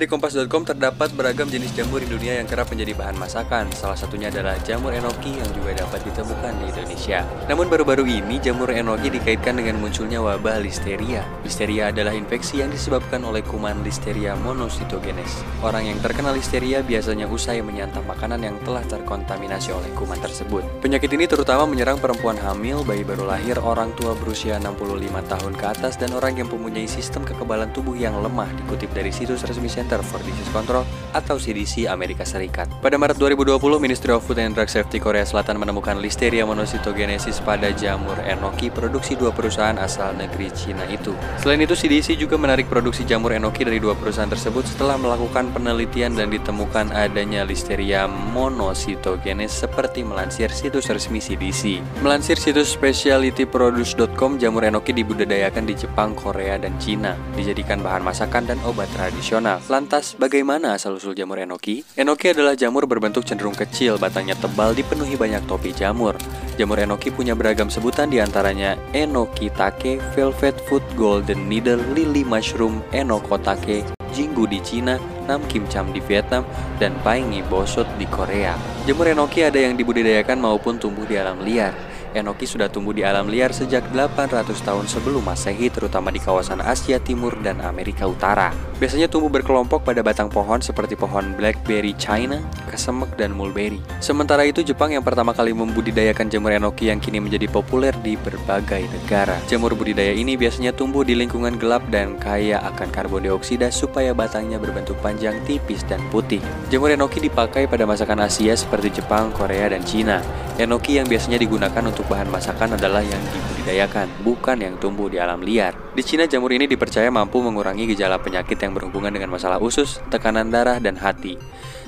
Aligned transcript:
Dari 0.00 0.08
Kompas.com 0.08 0.64
terdapat 0.64 1.12
beragam 1.12 1.44
jenis 1.44 1.76
jamur 1.76 2.00
di 2.00 2.08
dunia 2.08 2.40
yang 2.40 2.48
kerap 2.48 2.72
menjadi 2.72 2.96
bahan 2.96 3.20
masakan. 3.20 3.68
Salah 3.76 4.00
satunya 4.00 4.32
adalah 4.32 4.56
jamur 4.64 4.96
enoki 4.96 5.36
yang 5.36 5.44
juga 5.52 5.76
dapat 5.76 6.00
ditemukan 6.08 6.56
di 6.56 6.64
Indonesia. 6.72 7.20
Namun 7.52 7.68
baru-baru 7.68 8.08
ini 8.08 8.40
jamur 8.40 8.72
enoki 8.72 9.12
dikaitkan 9.12 9.60
dengan 9.60 9.76
munculnya 9.76 10.24
wabah 10.24 10.56
listeria. 10.64 11.20
Listeria 11.44 11.92
adalah 11.92 12.16
infeksi 12.16 12.64
yang 12.64 12.72
disebabkan 12.72 13.20
oleh 13.28 13.44
kuman 13.44 13.84
Listeria 13.84 14.32
monocytogenes. 14.40 15.44
Orang 15.60 15.84
yang 15.84 16.00
terkena 16.00 16.32
listeria 16.32 16.80
biasanya 16.80 17.28
usai 17.28 17.60
menyantap 17.60 18.00
makanan 18.08 18.40
yang 18.40 18.56
telah 18.64 18.80
terkontaminasi 18.88 19.68
oleh 19.76 19.92
kuman 20.00 20.16
tersebut. 20.24 20.64
Penyakit 20.80 21.12
ini 21.12 21.28
terutama 21.28 21.68
menyerang 21.68 22.00
perempuan 22.00 22.40
hamil, 22.40 22.88
bayi 22.88 23.04
baru 23.04 23.28
lahir, 23.28 23.60
orang 23.60 23.92
tua 24.00 24.16
berusia 24.16 24.56
65 24.64 24.80
tahun 25.28 25.52
ke 25.60 25.64
atas, 25.76 26.00
dan 26.00 26.16
orang 26.16 26.40
yang 26.40 26.48
mempunyai 26.48 26.88
sistem 26.88 27.20
kekebalan 27.20 27.68
tubuh 27.76 27.92
yang 27.92 28.16
lemah 28.16 28.48
dikutip 28.64 28.88
dari 28.96 29.12
situs 29.12 29.44
resmi 29.44 29.68
Center 29.90 30.06
for 30.06 30.22
Disease 30.22 30.46
Control 30.54 30.86
atau 31.10 31.34
CDC 31.34 31.90
Amerika 31.90 32.22
Serikat. 32.22 32.70
Pada 32.78 32.94
Maret 32.94 33.18
2020, 33.18 33.58
Ministry 33.82 34.14
of 34.14 34.22
Food 34.22 34.38
and 34.38 34.54
Drug 34.54 34.70
Safety 34.70 35.02
Korea 35.02 35.26
Selatan 35.26 35.58
menemukan 35.58 35.98
Listeria 35.98 36.46
monocytogenesis 36.46 37.42
pada 37.42 37.74
jamur 37.74 38.14
enoki 38.22 38.70
produksi 38.70 39.18
dua 39.18 39.34
perusahaan 39.34 39.74
asal 39.82 40.14
negeri 40.14 40.54
Cina 40.54 40.86
itu. 40.86 41.10
Selain 41.42 41.58
itu, 41.58 41.74
CDC 41.74 42.14
juga 42.14 42.38
menarik 42.38 42.70
produksi 42.70 43.02
jamur 43.02 43.34
enoki 43.34 43.66
dari 43.66 43.82
dua 43.82 43.98
perusahaan 43.98 44.30
tersebut 44.30 44.70
setelah 44.70 44.94
melakukan 44.94 45.50
penelitian 45.50 46.14
dan 46.14 46.30
ditemukan 46.30 46.94
adanya 46.94 47.42
Listeria 47.42 48.06
monocytogenes 48.06 49.50
seperti 49.50 50.06
melansir 50.06 50.54
situs 50.54 50.86
resmi 50.86 51.18
CDC. 51.18 51.82
Melansir 52.06 52.38
situs 52.38 52.70
specialityproduce.com, 52.70 54.38
jamur 54.38 54.62
enoki 54.62 54.94
dibudidayakan 54.94 55.66
di 55.66 55.74
Jepang, 55.74 56.14
Korea, 56.14 56.54
dan 56.54 56.78
Cina, 56.78 57.18
dijadikan 57.34 57.82
bahan 57.82 58.06
masakan 58.06 58.46
dan 58.46 58.62
obat 58.62 58.86
tradisional. 58.94 59.58
Lantas, 59.80 60.12
bagaimana 60.12 60.76
asal-usul 60.76 61.16
jamur 61.16 61.40
enoki? 61.40 61.80
Enoki 61.96 62.36
adalah 62.36 62.52
jamur 62.52 62.84
berbentuk 62.84 63.24
cenderung 63.24 63.56
kecil, 63.56 63.96
batangnya 63.96 64.36
tebal, 64.36 64.76
dipenuhi 64.76 65.16
banyak 65.16 65.40
topi 65.48 65.72
jamur. 65.72 66.20
Jamur 66.60 66.76
enoki 66.76 67.08
punya 67.08 67.32
beragam 67.32 67.72
sebutan 67.72 68.12
di 68.12 68.20
antaranya 68.20 68.76
enoki 68.92 69.48
take, 69.56 69.96
velvet 70.12 70.52
foot, 70.68 70.84
golden 71.00 71.48
needle, 71.48 71.80
lily 71.96 72.20
mushroom, 72.28 72.84
enokotake, 72.92 73.88
jinggu 74.12 74.44
di 74.52 74.60
Cina, 74.60 75.00
nam 75.24 75.40
kim 75.48 75.64
cham 75.72 75.88
di 75.96 76.04
Vietnam, 76.04 76.44
dan 76.76 76.92
paingi 77.00 77.40
bosot 77.48 77.88
di 77.96 78.04
Korea. 78.04 78.60
Jamur 78.84 79.08
enoki 79.08 79.48
ada 79.48 79.56
yang 79.56 79.80
dibudidayakan 79.80 80.44
maupun 80.44 80.76
tumbuh 80.76 81.08
di 81.08 81.16
alam 81.16 81.40
liar. 81.40 81.72
Enoki 82.10 82.42
sudah 82.42 82.66
tumbuh 82.66 82.90
di 82.90 83.06
alam 83.06 83.30
liar 83.30 83.54
sejak 83.54 83.86
800 83.94 84.50
tahun 84.66 84.90
sebelum 84.90 85.22
Masehi 85.22 85.70
terutama 85.70 86.10
di 86.10 86.18
kawasan 86.18 86.58
Asia 86.58 86.98
Timur 86.98 87.38
dan 87.38 87.62
Amerika 87.62 88.10
Utara. 88.10 88.50
Biasanya 88.82 89.06
tumbuh 89.06 89.30
berkelompok 89.30 89.86
pada 89.86 90.02
batang 90.02 90.26
pohon 90.26 90.58
seperti 90.58 90.98
pohon 90.98 91.36
blackberry 91.38 91.94
China, 91.94 92.42
kesemek, 92.66 93.14
dan 93.14 93.30
mulberry. 93.30 93.78
Sementara 94.02 94.42
itu 94.42 94.66
Jepang 94.66 94.90
yang 94.90 95.06
pertama 95.06 95.30
kali 95.30 95.54
membudidayakan 95.54 96.26
jamur 96.26 96.50
enoki 96.50 96.90
yang 96.90 96.98
kini 96.98 97.22
menjadi 97.22 97.46
populer 97.46 97.94
di 98.02 98.18
berbagai 98.18 98.90
negara. 98.90 99.38
Jamur 99.46 99.78
budidaya 99.78 100.10
ini 100.10 100.34
biasanya 100.34 100.74
tumbuh 100.74 101.06
di 101.06 101.14
lingkungan 101.14 101.60
gelap 101.62 101.86
dan 101.94 102.18
kaya 102.18 102.58
akan 102.74 102.90
karbon 102.90 103.22
dioksida 103.22 103.70
supaya 103.70 104.10
batangnya 104.10 104.58
berbentuk 104.58 104.98
panjang, 104.98 105.38
tipis, 105.46 105.86
dan 105.86 106.02
putih. 106.10 106.42
Jamur 106.74 106.90
enoki 106.90 107.22
dipakai 107.22 107.70
pada 107.70 107.86
masakan 107.86 108.26
Asia 108.26 108.56
seperti 108.58 108.98
Jepang, 108.98 109.30
Korea, 109.30 109.70
dan 109.70 109.86
Cina. 109.86 110.18
Enoki 110.58 110.98
yang 110.98 111.06
biasanya 111.06 111.38
digunakan 111.38 111.82
untuk 111.86 112.08
bahan 112.10 112.26
masakan 112.26 112.74
adalah 112.74 113.04
yang 113.04 113.22
dibudidayakan, 113.30 114.10
bukan 114.26 114.58
yang 114.58 114.74
tumbuh 114.82 115.06
di 115.06 115.20
alam 115.20 115.44
liar. 115.44 115.76
Di 115.94 116.02
Cina, 116.02 116.26
jamur 116.26 116.50
ini 116.50 116.66
dipercaya 116.66 117.06
mampu 117.12 117.38
mengurangi 117.38 117.86
gejala 117.90 118.18
penyakit 118.18 118.58
yang 118.58 118.74
berhubungan 118.74 119.14
dengan 119.14 119.30
masalah 119.30 119.62
usus, 119.62 120.02
tekanan 120.10 120.50
darah, 120.50 120.82
dan 120.82 120.98
hati. 120.98 121.38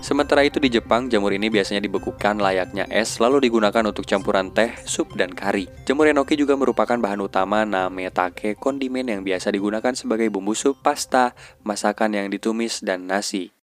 Sementara 0.00 0.40
itu 0.48 0.56
di 0.56 0.72
Jepang, 0.72 1.12
jamur 1.12 1.36
ini 1.36 1.52
biasanya 1.52 1.84
dibekukan 1.84 2.40
layaknya 2.40 2.88
es 2.88 3.20
lalu 3.20 3.52
digunakan 3.52 3.84
untuk 3.84 4.08
campuran 4.08 4.48
teh, 4.48 4.72
sup, 4.88 5.12
dan 5.12 5.28
kari. 5.28 5.68
Jamur 5.84 6.08
enoki 6.08 6.40
juga 6.40 6.56
merupakan 6.56 6.96
bahan 6.96 7.20
utama 7.20 7.68
nametake 7.68 8.56
kondimen 8.56 9.04
yang 9.12 9.20
biasa 9.20 9.52
digunakan 9.52 9.92
sebagai 9.92 10.32
bumbu 10.32 10.56
sup, 10.56 10.80
pasta, 10.80 11.36
masakan 11.68 12.16
yang 12.16 12.26
ditumis, 12.32 12.80
dan 12.80 13.04
nasi. 13.04 13.52